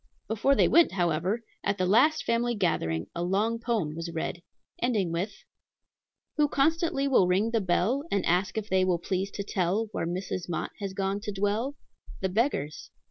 [0.27, 4.41] Before they went, however, at the last family gathering a long poem was read,
[4.81, 5.43] ending with:
[6.37, 10.07] "Who constantly will ring the bell, And ask if they will please to tell Where
[10.07, 10.49] Mrs.
[10.49, 11.75] Mott has gone to dwell?
[12.19, 12.89] The beggars.